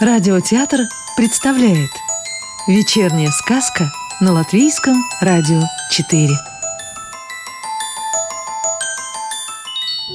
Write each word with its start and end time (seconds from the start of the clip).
Радиотеатр 0.00 0.82
представляет 1.16 1.90
Вечерняя 2.68 3.30
сказка 3.30 3.90
на 4.20 4.32
Латвийском 4.32 4.94
радио 5.20 5.60
4 5.90 6.28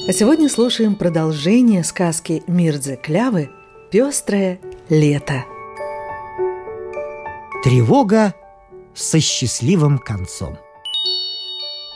А 0.08 0.12
сегодня 0.14 0.48
слушаем 0.48 0.94
продолжение 0.94 1.84
сказки 1.84 2.42
Мирдзе 2.46 2.96
Клявы 2.96 3.50
«Пестрое 3.90 4.58
лето» 4.88 5.44
Тревога 7.62 8.34
со 8.94 9.20
счастливым 9.20 9.98
концом. 9.98 10.56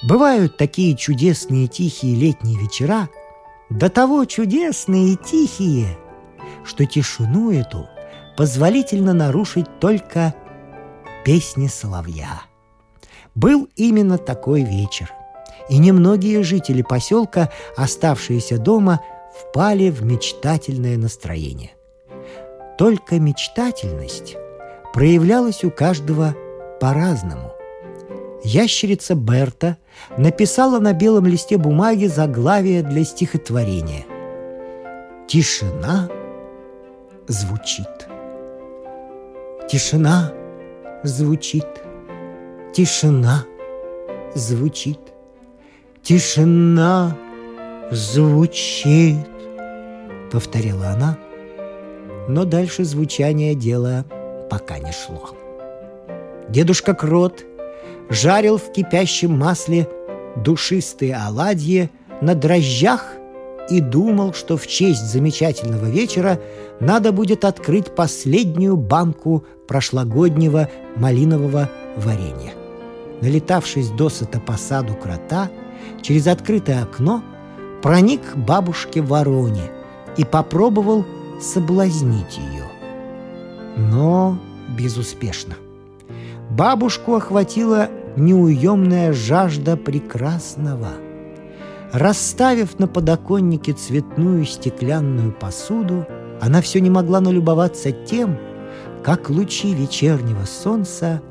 Бывают 0.03 0.59
такие 0.59 0.95
чудесные 0.95 1.69
тихие 1.69 2.15
летние 2.17 2.61
вечера, 2.61 3.09
до 3.71 3.89
того 3.89 4.27
чудесные 4.27 5.15
и 5.15 5.17
тихие– 5.17 5.97
что 6.69 6.85
тишину 6.87 7.51
эту 7.51 7.89
позволительно 8.37 9.15
нарушить 9.15 9.67
только 9.81 10.35
песни 11.25 11.67
соловья. 11.67 12.43
Был 13.35 13.69
именно 13.77 14.19
такой 14.19 14.63
вечер, 14.63 15.11
и 15.69 15.79
немногие 15.79 16.43
жители 16.43 16.83
поселка, 16.83 17.51
оставшиеся 17.77 18.59
дома, 18.59 19.01
впали 19.35 19.91
в 19.91 20.05
мечтательное 20.05 20.97
настроение. 20.97 21.73
Только 22.77 23.19
мечтательность 23.19 24.37
проявлялась 24.93 25.65
у 25.65 25.71
каждого 25.71 26.35
по-разному. 26.81 27.53
Ящерица 28.45 29.15
Берта 29.15 29.77
написала 30.17 30.79
на 30.79 30.93
белом 30.93 31.27
листе 31.27 31.59
бумаги 31.59 32.07
заглавие 32.07 32.83
для 32.83 33.05
стихотворения. 33.05 34.07
«Тишина 35.27 36.09
звучит. 37.29 38.09
Тишина 39.69 40.33
звучит, 41.05 41.67
тишина 42.73 43.45
звучит, 44.35 44.99
тишина 46.03 47.17
звучит, 47.91 49.29
повторяла 50.33 50.89
она, 50.89 51.19
но 52.29 52.45
дальше 52.45 52.85
звучание 52.85 53.55
дела 53.55 54.05
пока 54.51 54.79
не 54.79 54.93
шло. 54.93 55.37
Дедушка 56.49 56.95
Крот 56.95 57.45
жарил 58.09 58.57
в 58.57 58.73
кипящем 58.73 59.39
масле 59.39 59.87
душистые 60.37 61.15
оладьи 61.15 61.91
на 62.23 62.35
дрожжах 62.35 63.18
и 63.69 63.81
думал, 63.81 64.33
что 64.33 64.57
в 64.57 64.67
честь 64.67 65.05
замечательного 65.05 65.87
вечера 65.87 66.41
надо 66.81 67.13
будет 67.13 67.45
открыть 67.45 67.95
последнюю 67.95 68.77
банку 68.77 69.45
прошлогоднего 69.67 70.69
малинового 70.97 71.71
варенья. 71.97 72.53
Налетавшись 73.21 73.91
досыта 73.91 74.41
по 74.41 74.55
саду 74.55 74.95
крота, 74.95 75.51
через 76.03 76.27
открытое 76.27 76.83
окно 76.83 77.23
проник 77.83 78.33
к 78.33 78.37
бабушке 78.37 79.03
Вороне 79.03 79.71
и 80.17 80.25
попробовал 80.25 81.05
соблазнить 81.41 82.39
ее. 82.39 82.65
Но 83.77 84.39
безуспешно. 84.77 85.55
Бабушку 86.51 87.15
охватила 87.15 87.89
неуемная 88.17 89.13
жажда 89.13 89.77
прекрасного– 89.77 90.89
Расставив 91.93 92.79
на 92.79 92.87
подоконнике 92.87 93.73
цветную 93.73 94.45
стеклянную 94.45 95.33
посуду, 95.33 96.07
она 96.41 96.61
все 96.61 96.81
не 96.81 96.91
могла 96.91 97.21
налюбоваться 97.21 97.93
тем, 97.93 98.39
как 99.03 99.31
лучи 99.31 99.73
вечернего 99.73 100.45
солнца 100.45 101.23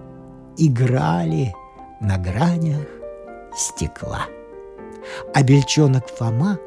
играли 0.57 1.53
на 2.01 2.17
гранях 2.17 2.87
стекла. 3.55 4.25
А 5.33 5.43
бельчонок 5.43 6.07
Фома 6.07 6.59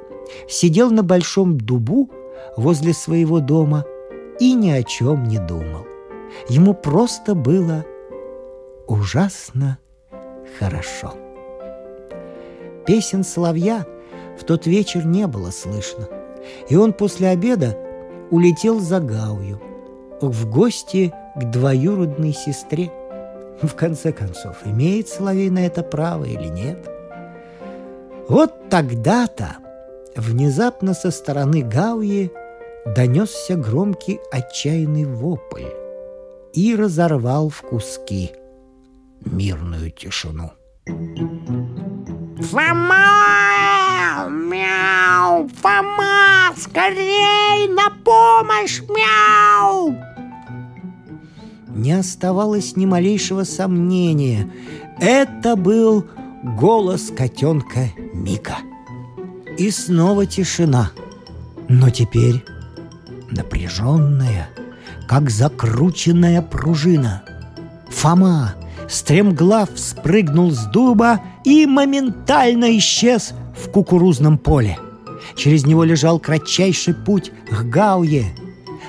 сидел 0.49 0.91
на 0.91 1.03
большом 1.03 1.59
дубу 1.59 2.11
возле 2.57 2.95
своего 2.95 3.41
дома 3.41 3.84
и 4.39 4.55
ни 4.55 4.71
о 4.71 4.84
чем 4.84 5.25
не 5.25 5.39
думал. 5.39 5.84
Ему 6.49 6.75
просто 6.75 7.34
было 7.34 7.84
ужасно 8.87 9.78
хорошо. 10.59 11.15
Песен 12.87 13.25
соловья 13.25 13.87
в 14.39 14.45
тот 14.45 14.67
вечер 14.67 15.07
не 15.07 15.27
было 15.27 15.51
слышно, 15.51 16.09
и 16.69 16.77
он 16.77 16.93
после 16.93 17.29
обеда 17.29 17.77
улетел 18.31 18.81
за 18.81 19.01
Гаую 19.01 19.61
в 20.21 20.51
гости 20.51 21.13
к 21.37 21.45
двоюродной 21.45 22.33
сестре. 22.33 22.91
В 23.63 23.75
конце 23.75 24.13
концов, 24.13 24.57
имеет 24.65 25.09
Соловей 25.09 25.51
на 25.51 25.67
это 25.67 25.83
право 25.83 26.25
или 26.25 26.49
нет? 26.49 26.89
Вот 28.29 28.71
тогда-то 28.71 29.57
внезапно 30.17 30.95
со 30.95 31.11
стороны 31.11 31.63
Гауи 31.63 32.31
донесся 32.87 33.57
громкий 33.57 34.21
отчаянный 34.31 35.05
вопль 35.05 35.67
и 36.55 36.75
разорвал 36.75 37.49
в 37.49 37.61
куски 37.63 38.33
мирную 39.25 39.91
тишину. 39.91 40.53
Фома! 42.50 44.28
Мяу! 44.28 45.49
Фома! 45.62 46.53
Скорей 46.56 47.69
на 47.69 47.91
помощь! 48.05 48.81
Мяу! 48.88 49.97
Не 51.69 51.93
оставалось 51.93 52.75
ни 52.75 52.87
малейшего 52.87 53.44
сомнения. 53.44 54.50
Это 54.99 55.55
был 55.55 56.06
голос 56.59 57.12
котенка 57.16 57.91
Мика. 58.12 58.56
И 59.56 59.71
снова 59.71 60.27
тишина. 60.27 60.91
Но 61.69 61.91
теперь 61.91 62.44
напряженная, 63.31 64.50
как 65.06 65.31
закрученная 65.31 66.43
пружина. 66.43 67.22
Фома 67.91 68.55
стремглав 68.91 69.71
спрыгнул 69.77 70.51
с 70.51 70.67
дуба 70.67 71.21
и 71.45 71.65
моментально 71.65 72.77
исчез 72.78 73.33
в 73.56 73.71
кукурузном 73.71 74.37
поле. 74.37 74.78
Через 75.37 75.65
него 75.65 75.84
лежал 75.84 76.19
кратчайший 76.19 76.95
путь 76.95 77.31
к 77.49 77.62
Гауе. 77.62 78.27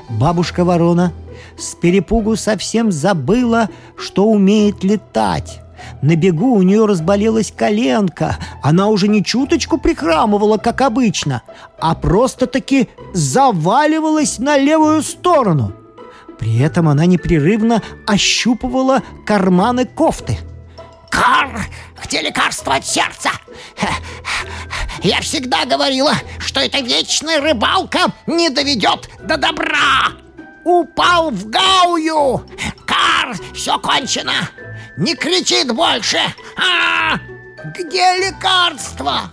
Бабушка 0.10 0.66
ворона 0.66 1.14
с 1.58 1.76
перепугу 1.76 2.36
совсем 2.36 2.92
забыла, 2.92 3.70
что 3.96 4.26
умеет 4.26 4.84
летать. 4.84 5.62
На 6.02 6.16
бегу 6.16 6.54
у 6.54 6.62
нее 6.62 6.86
разболелась 6.86 7.54
коленка. 7.56 8.38
Она 8.62 8.88
уже 8.88 9.08
не 9.08 9.24
чуточку 9.24 9.78
прихрамывала, 9.78 10.58
как 10.58 10.82
обычно, 10.82 11.44
а 11.80 11.96
просто-таки 11.96 12.88
заваливалась 13.14 14.40
на 14.40 14.58
левую 14.58 15.04
сторону– 15.04 15.74
при 16.42 16.58
этом 16.58 16.90
она 16.90 17.06
непрерывно 17.06 17.84
ощупывала 18.08 19.04
карманы 19.28 19.86
кофты. 19.86 20.40
«Кар! 21.12 21.68
Где 22.04 22.22
лекарство 22.22 22.76
от 22.76 22.86
сердца? 22.86 23.30
Я 25.04 25.22
всегда 25.22 25.66
говорила, 25.66 26.14
что 26.40 26.60
эта 26.60 26.80
вечная 26.80 27.40
рыбалка 27.40 28.12
не 28.26 28.50
доведет 28.50 29.08
до 29.24 29.38
добра! 29.38 30.14
Упал 30.66 31.30
в 31.30 31.48
гаую! 31.48 32.44
Кар! 32.88 33.38
Все 33.54 33.78
кончено! 33.78 34.34
Не 34.98 35.16
кричит 35.16 35.72
больше! 35.72 36.20
А! 36.58 37.20
Где 37.78 38.18
лекарство?» 38.18 39.30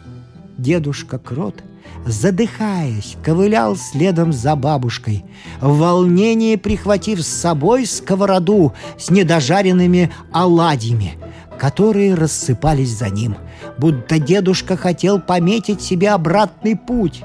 Дедушка 0.59 1.19
Крот 1.19 1.63
задыхаясь, 2.07 3.17
ковылял 3.23 3.77
следом 3.77 4.33
за 4.33 4.57
бабушкой, 4.57 5.25
в 5.61 5.79
волнении 5.79 6.57
прихватив 6.57 7.21
с 7.23 7.29
собой 7.29 7.87
сковороду 7.87 8.73
с 8.99 9.11
недожаренными 9.11 10.11
оладьями, 10.33 11.19
которые 11.59 12.15
рассыпались 12.15 12.97
за 12.97 13.09
ним, 13.09 13.37
будто 13.79 14.19
дедушка 14.19 14.77
хотел 14.77 15.21
пометить 15.21 15.83
себе 15.83 16.11
обратный 16.11 16.77
путь. 16.77 17.23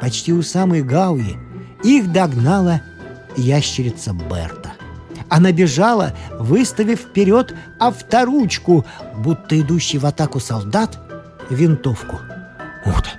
Почти 0.00 0.32
у 0.32 0.42
самой 0.42 0.82
Гауи 0.82 1.36
их 1.82 2.12
догнала 2.12 2.82
ящерица 3.36 4.12
Берта. 4.12 4.65
Она 5.28 5.52
бежала, 5.52 6.12
выставив 6.38 7.00
вперед 7.00 7.54
авторучку, 7.78 8.84
будто 9.16 9.60
идущий 9.60 9.98
в 9.98 10.06
атаку 10.06 10.40
солдат, 10.40 10.98
винтовку. 11.50 12.18
Ух 12.84 13.02
ты, 13.02 13.10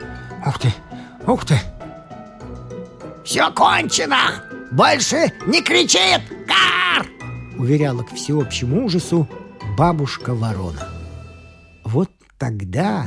ух 0.46 0.60
ты, 0.60 0.74
ух 1.26 1.46
ты! 1.46 1.60
Все 3.24 3.52
кончено! 3.52 4.44
Больше 4.72 5.32
не 5.46 5.62
кричит! 5.62 6.22
Кар! 6.48 7.06
Уверяла 7.58 8.04
к 8.04 8.14
всеобщему 8.14 8.86
ужасу 8.86 9.28
бабушка 9.78 10.34
ворона. 10.34 10.88
Вот 11.84 12.10
тогда 12.38 13.06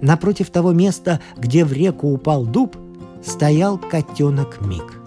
Напротив 0.00 0.50
того 0.50 0.72
места, 0.72 1.20
где 1.36 1.64
в 1.64 1.72
реку 1.72 2.12
упал 2.12 2.44
дуб, 2.44 2.76
стоял 3.24 3.78
котенок 3.78 4.60
Мик. 4.60 5.00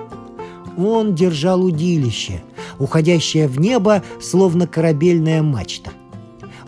Он 0.77 1.15
держал 1.15 1.63
удилище, 1.63 2.43
уходящее 2.79 3.47
в 3.47 3.59
небо, 3.59 4.03
словно 4.21 4.67
корабельная 4.67 5.41
мачта. 5.41 5.91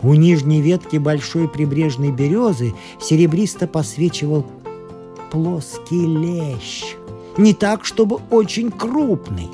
У 0.02 0.14
нижней 0.14 0.60
ветки 0.60 0.96
большой 0.96 1.48
прибрежной 1.48 2.10
березы 2.10 2.74
серебристо 3.00 3.66
посвечивал 3.66 4.46
плоский 5.30 6.06
лещ. 6.06 6.96
Не 7.36 7.54
так, 7.54 7.84
чтобы 7.84 8.20
очень 8.30 8.70
крупный. 8.70 9.48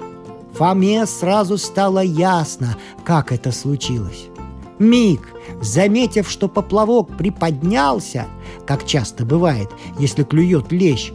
Фоме 0.54 1.06
сразу 1.06 1.58
стало 1.58 2.00
ясно, 2.00 2.76
как 3.04 3.32
это 3.32 3.52
случилось. 3.52 4.26
Миг, 4.78 5.20
заметив, 5.60 6.28
что 6.28 6.48
поплавок 6.48 7.16
приподнялся, 7.16 8.26
как 8.66 8.84
часто 8.84 9.24
бывает, 9.24 9.68
если 9.98 10.24
клюет 10.24 10.70
лещ, 10.72 11.12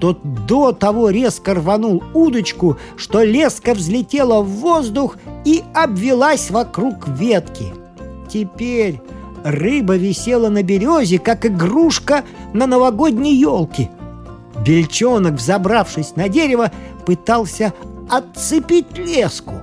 тот 0.00 0.46
до 0.46 0.72
того 0.72 1.10
резко 1.10 1.54
рванул 1.54 2.02
удочку, 2.14 2.78
что 2.96 3.22
леска 3.22 3.74
взлетела 3.74 4.42
в 4.42 4.48
воздух 4.48 5.16
и 5.44 5.62
обвелась 5.74 6.50
вокруг 6.50 7.08
ветки. 7.08 7.66
Теперь 8.28 9.00
рыба 9.44 9.96
висела 9.96 10.48
на 10.48 10.62
березе, 10.62 11.18
как 11.18 11.46
игрушка 11.46 12.24
на 12.52 12.66
новогодней 12.66 13.34
елке. 13.34 13.90
Бельчонок, 14.64 15.34
взобравшись 15.34 16.16
на 16.16 16.28
дерево, 16.28 16.72
пытался 17.06 17.72
отцепить 18.10 18.98
леску. 18.98 19.54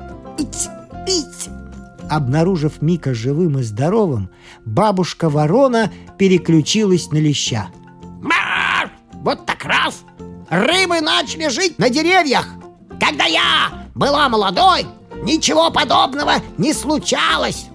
Обнаружив 2.10 2.82
Мика 2.82 3.14
живым 3.14 3.60
и 3.60 3.64
здоровым, 3.64 4.30
бабушка-ворона 4.64 5.92
переключилась 6.18 7.12
на 7.12 7.18
леща. 7.18 7.70
Вот 9.26 9.44
так 9.48 9.66
раз! 9.66 10.06
Рыбы 10.50 11.02
начали 11.02 11.48
жить 11.48 11.80
на 11.80 11.90
деревьях! 11.90 12.48
Когда 13.00 13.26
я 13.26 13.88
была 13.96 14.30
молодой, 14.30 14.86
ничего 15.24 15.72
подобного 15.72 16.34
не 16.58 16.74
случалось! 16.74 17.68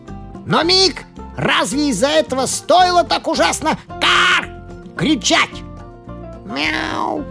Но, 0.47 0.63
Мик, 0.63 1.05
разве 1.37 1.91
из-за 1.91 2.09
этого 2.09 2.47
стоило 2.47 3.05
так 3.05 3.27
ужасно 3.29 3.79
кар 4.01 4.49
кричать? 4.97 5.63
Мяу! 6.47 7.25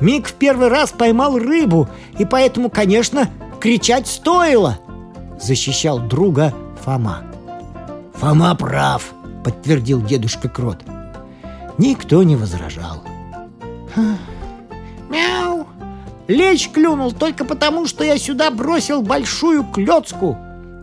Мик 0.00 0.28
в 0.28 0.34
первый 0.34 0.68
раз 0.68 0.92
поймал 0.92 1.38
рыбу, 1.38 1.88
и 2.18 2.24
поэтому, 2.24 2.68
конечно, 2.68 3.30
кричать 3.60 4.06
стоило, 4.06 4.78
защищал 5.40 5.98
друга 5.98 6.52
Фома. 6.84 7.24
Фома 8.14 8.54
прав, 8.54 9.12
подтвердил 9.44 10.02
дедушка 10.02 10.48
Крот. 10.48 10.82
Никто 11.78 12.22
не 12.22 12.36
возражал. 12.36 13.02
Мяу! 15.08 15.66
Лечь 16.28 16.70
клюнул 16.70 17.12
только 17.12 17.44
потому, 17.44 17.86
что 17.86 18.04
я 18.04 18.18
сюда 18.18 18.50
бросил 18.50 19.02
большую 19.02 19.64
клетку. 19.64 20.36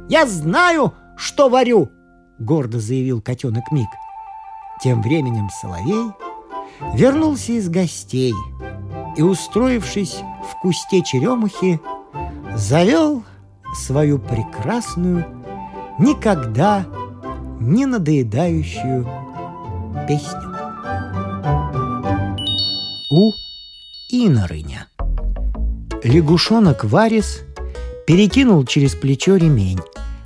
Я 0.09 0.25
знаю, 0.25 0.93
что 1.17 1.49
варю, 1.49 1.89
гордо 2.39 2.79
заявил 2.79 3.21
котенок 3.21 3.71
Мик. 3.71 3.89
Тем 4.81 5.01
временем 5.01 5.49
Соловей 5.61 6.11
вернулся 6.93 7.53
из 7.53 7.69
гостей 7.69 8.33
и, 9.17 9.21
устроившись 9.21 10.19
в 10.49 10.61
кусте 10.61 11.01
черемухи, 11.03 11.79
завел 12.55 13.23
свою 13.75 14.19
прекрасную, 14.19 15.25
никогда 15.99 16.85
не 17.59 17.85
надоедающую 17.85 19.07
песню. 20.07 20.53
У 23.11 23.31
Инорыня 24.15 24.86
Лягушонок 26.04 26.83
Варис 26.83 27.42
перекинул 28.06 28.63
через 28.63 28.94
плечо 28.94 29.38
ремень, 29.38 29.80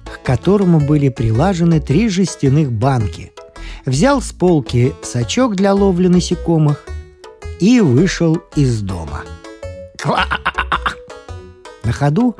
к 0.03 0.21
которому 0.25 0.81
были 0.81 1.07
прилажены 1.07 1.79
три 1.79 2.09
жестяных 2.09 2.69
банки, 2.69 3.31
взял 3.85 4.21
с 4.21 4.33
полки 4.33 4.93
сачок 5.03 5.55
для 5.55 5.73
ловли 5.73 6.09
насекомых 6.09 6.83
и 7.61 7.79
вышел 7.79 8.43
из 8.57 8.81
дома. 8.81 9.23
На 11.85 11.93
ходу 11.93 12.35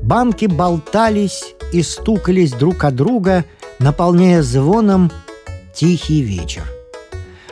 банки 0.00 0.46
болтались 0.46 1.54
и 1.70 1.82
стукались 1.82 2.52
друг 2.52 2.84
от 2.84 2.94
друга, 2.94 3.44
наполняя 3.78 4.40
звоном 4.42 5.12
тихий 5.74 6.22
вечер. 6.22 6.62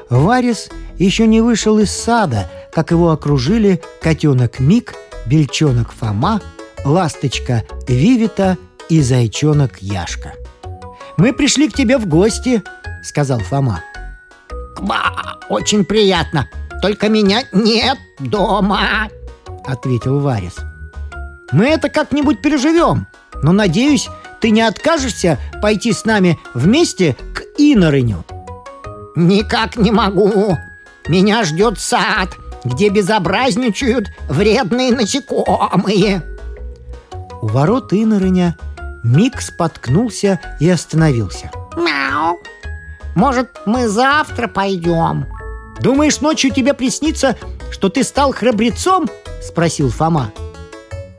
Варис 0.09 0.71
еще 0.97 1.27
не 1.27 1.43
вышел 1.43 1.79
из 1.79 1.91
сада, 1.91 2.49
как 2.76 2.90
его 2.90 3.11
окружили 3.11 3.81
котенок 4.02 4.61
Мик, 4.61 4.96
бельчонок 5.25 5.93
Фома, 5.93 6.43
ласточка 6.84 7.64
Вивита 7.88 8.58
и 8.90 9.00
зайчонок 9.00 9.78
Яшка. 9.78 10.34
«Мы 11.17 11.32
пришли 11.32 11.70
к 11.70 11.73
тебе 11.73 11.96
в 11.96 12.06
гости»,— 12.06 12.62
сказал 13.02 13.38
Фома. 13.38 13.82
Кба, 14.76 15.38
очень 15.49 15.87
приятно. 15.87 16.50
Только 16.82 17.08
меня 17.08 17.44
нет 17.50 17.96
дома, 18.19 19.08
ответил 19.64 20.20
Варис. 20.20 20.56
«Мы 21.52 21.69
это 21.69 21.88
как-нибудь 21.88 22.43
переживем, 22.43 23.06
но, 23.43 23.52
надеюсь, 23.52 24.11
ты 24.43 24.50
не 24.50 24.61
откажешься 24.61 25.38
пойти 25.62 25.94
с 25.94 26.05
нами 26.05 26.38
вместе 26.52 27.17
к 27.32 27.43
Инорыню?» 27.56 28.23
Никак 29.14 29.78
не 29.78 29.93
могу. 29.93 30.58
Меня 31.08 31.43
ждет 31.44 31.78
сад, 31.78 32.37
где 32.66 32.88
безобразничают 32.88 34.08
вредные 34.28 34.92
насекомые. 34.92 36.22
У 37.42 37.46
ворот 37.46 37.92
Инорыня 37.92 38.56
Мик 39.04 39.40
споткнулся 39.40 40.40
и 40.58 40.68
остановился. 40.68 41.50
Мяу. 41.76 42.38
Может, 43.14 43.48
мы 43.66 43.88
завтра 43.88 44.48
пойдем? 44.48 45.26
«Думаешь, 45.80 46.20
ночью 46.22 46.50
тебе 46.50 46.72
приснится, 46.72 47.36
что 47.70 47.88
ты 47.88 48.02
стал 48.02 48.32
храбрецом?»— 48.32 49.08
спросил 49.42 49.90
Фома. 49.90 50.32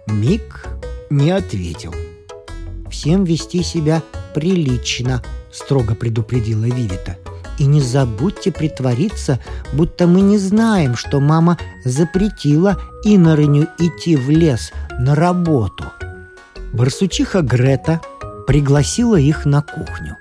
Мик 0.07 0.65
не 1.09 1.29
ответил. 1.29 1.93
«Всем 2.89 3.23
вести 3.23 3.61
себя 3.61 4.01
прилично»,— 4.33 5.21
строго 5.51 5.93
предупредила 5.93 6.65
Вивита. 6.65 7.17
«И 7.57 7.65
не 7.65 7.81
забудьте 7.81 8.51
притвориться, 8.51 9.39
будто 9.73 10.05
мы 10.05 10.21
не 10.21 10.37
знаем, 10.37 10.95
что 10.95 11.19
мама 11.19 11.57
запретила 11.83 12.79
Инорыню 13.03 13.67
идти 13.79 14.15
в 14.15 14.29
лес 14.29 14.71
на 14.99 15.15
работу». 15.15 15.85
Барсучиха 16.73 17.41
Грета 17.41 18.01
пригласила 18.45 19.15
их 19.15 19.45
на 19.45 19.61
кухню. 19.61 20.17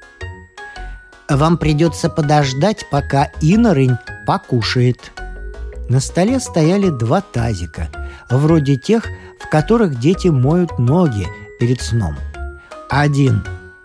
«Вам 1.28 1.59
придется 1.59 2.09
подождать, 2.09 2.87
пока 2.90 3.31
Инорынь 3.40 3.97
покушает». 4.26 5.12
На 5.88 6.00
столе 6.00 6.40
стояли 6.40 6.90
два 6.90 7.21
тазика, 7.21 7.88
вроде 8.28 8.76
тех, 8.76 9.07
в 9.38 9.49
которых 9.49 10.00
дети 10.00 10.28
моют 10.28 10.78
ноги 10.78 11.26
перед 11.61 11.81
сном. 11.81 12.16
Один 12.88 13.45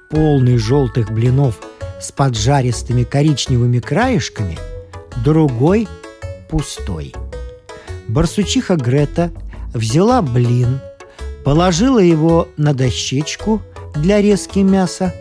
полный 0.09 0.57
желтых 0.57 1.11
блинов 1.11 1.59
с 2.01 2.11
поджаристыми 2.11 3.03
коричневыми 3.03 3.79
краешками, 3.79 4.57
другой 5.23 5.87
пустой. 6.49 7.13
Барсучиха 8.07 8.75
Грета 8.75 9.31
взяла 9.73 10.21
блин, 10.21 10.81
положила 11.45 11.99
его 11.99 12.47
на 12.57 12.73
дощечку 12.73 13.61
для 13.95 14.21
резки 14.21 14.59
мяса, 14.59 15.13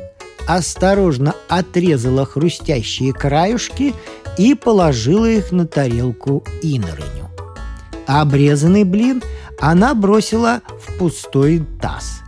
осторожно 0.47 1.35
отрезала 1.49 2.27
хрустящие 2.27 3.13
краюшки 3.13 3.95
и 4.39 4.55
положила 4.55 5.27
их 5.27 5.53
на 5.53 5.67
тарелку 5.67 6.45
инорыню. 6.63 7.31
Обрезанный 8.07 8.85
блин 8.85 9.23
она 9.61 9.95
бросила 9.95 10.63
в 10.85 10.99
пустой 10.99 11.65
таз. 11.81 12.23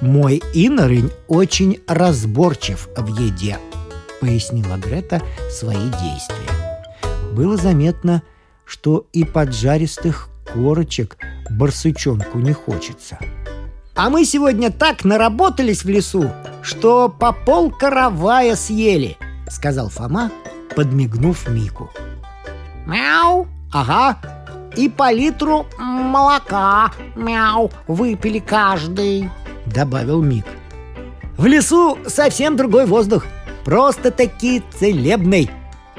«Мой 0.00 0.40
инорынь 0.54 1.10
очень 1.26 1.80
разборчив 1.88 2.88
в 2.96 3.20
еде»,— 3.20 3.58
пояснила 4.20 4.76
Грета 4.76 5.20
свои 5.50 5.74
действия. 5.76 6.84
Было 7.32 7.56
заметно, 7.56 8.22
что 8.64 9.06
и 9.12 9.24
поджаристых 9.24 10.28
корочек 10.52 11.16
барсучонку 11.50 12.38
не 12.38 12.52
хочется. 12.52 13.18
«А 13.96 14.08
мы 14.08 14.24
сегодня 14.24 14.70
так 14.70 15.04
наработались 15.04 15.84
в 15.84 15.88
лесу, 15.88 16.30
что 16.62 17.08
по 17.08 17.32
пол 17.32 17.72
каравая 17.72 18.54
съели»,— 18.54 19.16
сказал 19.50 19.88
Фома, 19.88 20.30
подмигнув 20.76 21.48
Мику. 21.48 21.90
Мяу. 22.86 23.48
«Ага, 23.70 24.16
и 24.76 24.88
по 24.88 25.12
литру 25.12 25.66
молока, 25.78 26.90
мяу, 27.14 27.70
выпили 27.86 28.38
каждый»,— 28.38 29.30
добавил 29.68 30.22
Мик. 30.22 30.46
«В 31.36 31.46
лесу 31.46 31.98
совсем 32.06 32.56
другой 32.56 32.86
воздух, 32.86 33.26
просто-таки 33.64 34.62
целебный», 34.78 35.50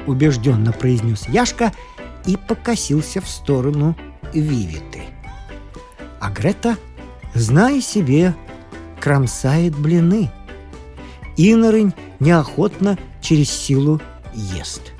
убежденно 0.06 0.72
произнес 0.72 1.28
Яшка 1.28 1.72
и 2.26 2.36
покосился 2.36 3.20
в 3.20 3.28
сторону 3.28 3.96
Вивиты. 4.32 5.02
А 6.20 6.30
Грета, 6.30 6.76
зная 7.34 7.80
себе, 7.80 8.34
кромсает 9.00 9.76
блины. 9.76 10.30
Инорынь 11.36 11.94
неохотно 12.20 12.98
через 13.20 13.50
силу 13.50 14.00
ест. 14.34 14.92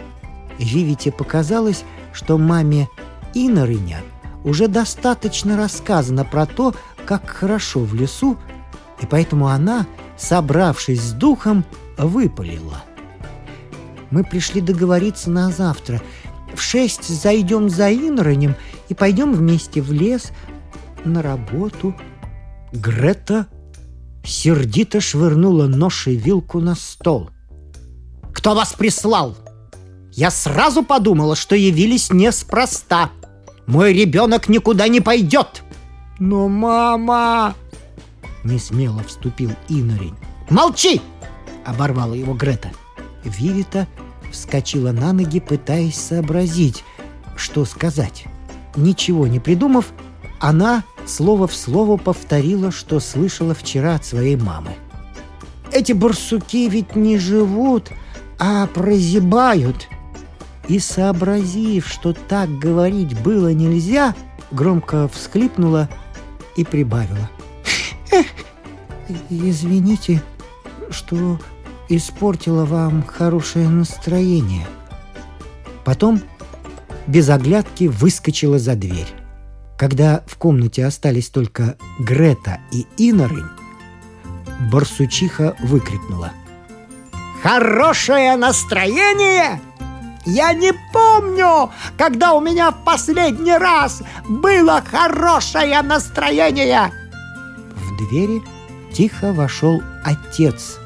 Вивите 0.59 1.13
показалось, 1.13 1.85
что 2.13 2.39
маме 2.39 2.89
Инорыня 3.35 4.03
уже 4.43 4.69
достаточно 4.69 5.57
рассказано 5.57 6.25
про 6.25 6.47
то, 6.47 6.75
как 7.05 7.29
хорошо 7.29 7.81
в 7.81 7.95
лесу, 7.95 8.39
и 9.01 9.07
поэтому 9.07 9.49
она, 9.49 9.87
собравшись 10.17 11.01
с 11.01 11.13
духом, 11.13 11.65
выпалила. 11.97 12.83
Мы 14.11 14.25
пришли 14.25 14.61
договориться 14.61 15.31
на 15.31 15.51
завтра. 15.51 16.01
В 16.55 16.61
шесть 16.61 17.09
зайдем 17.09 17.69
за 17.71 17.93
Инронем 17.93 18.57
и 18.89 18.95
пойдем 18.95 19.33
вместе 19.33 19.81
в 19.81 19.93
лес 19.93 20.33
на 21.05 21.23
работу. 21.23 21.95
Грета 22.73 23.47
сердито 24.25 25.01
швырнула 25.01 25.67
нож 25.67 26.09
и 26.09 26.17
вилку 26.17 26.61
на 26.61 26.75
стол. 26.75 27.31
«Кто 28.33 28.55
вас 28.55 28.73
прислал? 28.73 29.37
Я 30.13 30.31
сразу 30.31 30.83
подумала, 30.83 31.37
что 31.37 31.55
явились 31.55 32.13
неспроста. 32.13 33.11
Мой 33.67 33.93
ребенок 33.93 34.49
никуда 34.49 34.89
не 34.89 35.01
пойдет!» 35.01 35.63
«Но 36.19 36.49
мама!» 36.49 37.55
Не 38.45 38.59
смело 38.59 39.03
вступил 39.03 39.53
Инорень. 39.69 40.17
«Молчи!»— 40.49 41.01
оборвала 41.65 42.15
его 42.15 42.35
Грета. 42.35 42.71
Вивита 43.25 43.87
вскочила 44.33 44.93
на 44.93 45.13
ноги, 45.13 45.41
пытаясь 45.41 45.99
сообразить, 45.99 46.85
что 47.37 47.65
сказать. 47.65 48.25
Ничего 48.77 49.27
не 49.27 49.41
придумав, 49.41 49.93
она 50.39 50.85
слово 51.07 51.47
в 51.47 51.55
слово 51.55 51.97
повторила, 51.97 52.71
что 52.71 53.01
слышала 53.01 53.55
вчера 53.55 53.97
от 53.97 54.05
своей 54.05 54.37
мамы. 54.37 54.71
«Эти 55.73 55.93
барсуки 55.93 56.69
ведь 56.69 56.97
не 56.97 57.19
живут, 57.19 57.91
а 58.39 58.67
прозябают!» 58.67 59.89
И 60.69 60.79
сообразив, 60.79 61.87
что 61.87 62.13
так 62.13 62.49
говорить 62.59 63.21
было 63.21 63.53
нельзя, 63.53 64.15
громко 64.51 65.09
всхлипнула 65.09 65.89
и 66.57 66.65
прибавила. 66.65 67.29
«Извините, 69.29 70.23
что 70.91 71.39
испортила 71.89 72.65
вам 72.65 73.03
хорошее 73.03 73.69
настроение». 73.69 74.67
Потом 75.85 76.21
без 77.07 77.29
оглядки 77.29 77.85
выскочила 77.85 78.59
за 78.59 78.75
дверь. 78.75 79.09
Когда 79.77 80.23
в 80.27 80.37
комнате 80.37 80.85
остались 80.85 81.31
только 81.31 81.77
Грета 81.99 82.61
и 82.71 82.87
Инорынь, 82.99 83.49
Барсучиха 84.71 85.57
выкрикнула. 85.61 86.33
«Хорошее 87.43 88.37
настроение? 88.37 89.61
Я 90.27 90.53
не 90.53 90.73
помню, 90.93 91.71
когда 91.97 92.35
у 92.35 92.41
меня 92.41 92.71
в 92.71 92.85
последний 92.85 93.57
раз 93.57 94.03
было 94.29 94.83
хорошее 94.85 95.81
настроение!» 95.81 96.93
В 97.75 97.97
двери 97.97 98.43
тихо 98.93 99.33
вошел 99.33 99.83
отец 100.05 100.79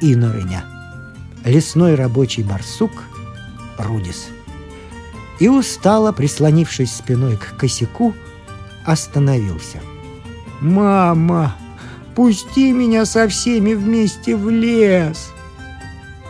Инорыня, 0.00 0.64
лесной 1.44 1.94
рабочий 1.94 2.42
барсук 2.42 2.92
Рудис. 3.78 4.28
И 5.40 5.48
устало, 5.48 6.12
прислонившись 6.12 6.94
спиной 6.94 7.36
к 7.36 7.56
косяку, 7.56 8.14
остановился. 8.84 9.80
«Мама, 10.60 11.54
пусти 12.16 12.72
меня 12.72 13.04
со 13.04 13.28
всеми 13.28 13.74
вместе 13.74 14.34
в 14.34 14.50
лес!» 14.50 15.30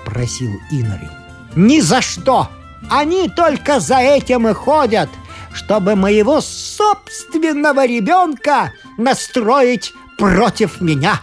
Просил 0.04 0.52
Инорень. 0.70 1.08
«Ни 1.56 1.80
за 1.80 2.02
что! 2.02 2.48
Они 2.90 3.28
только 3.28 3.80
за 3.80 3.98
этим 3.98 4.48
и 4.48 4.52
ходят, 4.52 5.08
чтобы 5.52 5.96
моего 5.96 6.40
собственного 6.40 7.86
ребенка 7.86 8.72
настроить 8.96 9.94
против 10.18 10.80
меня!» 10.82 11.20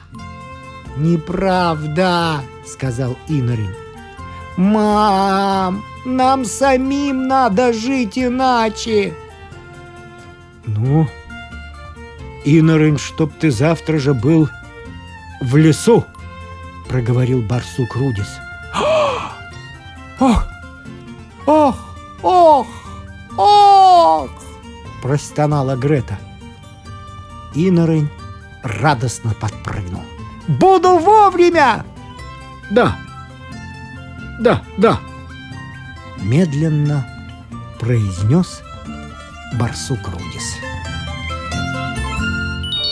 «Неправда!»— 0.97 2.41
сказал 2.65 3.15
Инорин. 3.27 3.75
«Мам, 4.57 5.83
нам 6.05 6.45
самим 6.45 7.27
надо 7.27 7.73
жить 7.73 8.17
иначе!» 8.17 9.13
«Ну, 10.65 11.07
Инорин, 12.45 12.97
чтоб 12.97 13.31
ты 13.33 13.51
завтра 13.51 13.99
же 13.99 14.13
был 14.13 14.49
в 15.41 15.57
лесу!»— 15.57 16.05
проговорил 16.87 17.41
барсук 17.41 17.95
Рудис. 17.95 18.39
«Ох! 20.19 20.45
Ох! 21.45 21.77
Ох! 22.23 22.67
Ох!»— 23.37 24.29
простонала 25.01 25.75
Грета. 25.75 26.17
Инорин 27.53 28.09
радостно 28.65 29.33
подпрыгнул. 29.39 30.01
Буду 30.47 30.97
вовремя!» 30.97 31.85
«Да, 32.71 32.97
да, 34.39 34.63
да!» 34.77 34.99
Медленно 36.17 37.07
произнес 37.79 38.61
барсук 39.59 39.99
Рудис. 40.09 40.55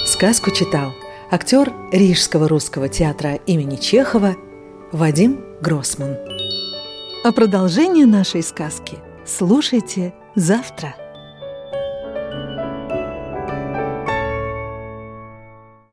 Сказку 0.06 0.52
читал 0.52 0.94
актер 1.32 1.74
Рижского 1.92 2.48
русского 2.48 2.88
театра 2.88 3.36
имени 3.48 3.78
Чехова 3.78 4.36
Вадим 4.92 5.40
Гроссман. 5.62 6.16
А 7.24 7.32
продолжение 7.32 8.06
нашей 8.06 8.44
сказки 8.44 9.00
слушайте 9.26 10.14
завтра. 10.36 10.96